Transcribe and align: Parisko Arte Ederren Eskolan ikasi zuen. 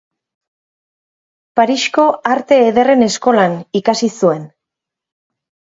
Parisko 1.61 2.07
Arte 2.33 2.59
Ederren 2.71 3.09
Eskolan 3.11 3.57
ikasi 3.83 4.15
zuen. 4.23 4.53